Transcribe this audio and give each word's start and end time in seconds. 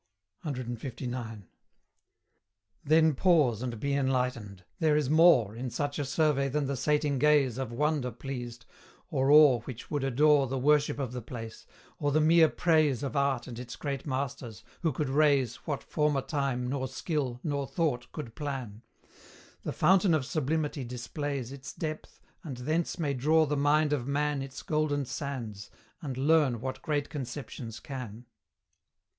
CLIX. 0.43 1.41
Then 2.83 3.13
pause 3.13 3.61
and 3.61 3.79
be 3.79 3.93
enlightened; 3.93 4.63
there 4.79 4.95
is 4.97 5.11
more 5.11 5.55
In 5.55 5.69
such 5.69 5.99
a 5.99 6.05
survey 6.05 6.49
than 6.49 6.65
the 6.65 6.75
sating 6.75 7.19
gaze 7.19 7.59
Of 7.59 7.71
wonder 7.71 8.09
pleased, 8.09 8.65
or 9.11 9.29
awe 9.29 9.59
which 9.59 9.91
would 9.91 10.03
adore 10.03 10.47
The 10.47 10.57
worship 10.57 10.97
of 10.97 11.11
the 11.11 11.21
place, 11.21 11.67
or 11.99 12.11
the 12.11 12.19
mere 12.19 12.49
praise 12.49 13.03
Of 13.03 13.15
art 13.15 13.45
and 13.45 13.59
its 13.59 13.75
great 13.75 14.07
masters, 14.07 14.63
who 14.81 14.91
could 14.91 15.07
raise 15.07 15.57
What 15.67 15.83
former 15.83 16.23
time, 16.23 16.67
nor 16.67 16.87
skill, 16.87 17.39
nor 17.43 17.67
thought 17.67 18.11
could 18.11 18.33
plan; 18.33 18.81
The 19.61 19.71
fountain 19.71 20.15
of 20.15 20.25
sublimity 20.25 20.83
displays 20.83 21.51
Its 21.51 21.71
depth, 21.73 22.19
and 22.43 22.57
thence 22.57 22.97
may 22.97 23.13
draw 23.13 23.45
the 23.45 23.55
mind 23.55 23.93
of 23.93 24.07
man 24.07 24.41
Its 24.41 24.63
golden 24.63 25.05
sands, 25.05 25.69
and 26.01 26.17
learn 26.17 26.59
what 26.59 26.81
great 26.81 27.07
conceptions 27.11 27.79
can. 27.79 28.25